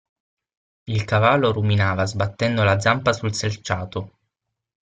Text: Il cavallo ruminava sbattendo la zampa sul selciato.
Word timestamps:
Il 0.87 1.05
cavallo 1.05 1.51
ruminava 1.51 2.05
sbattendo 2.07 2.63
la 2.63 2.79
zampa 2.79 3.13
sul 3.13 3.35
selciato. 3.35 4.17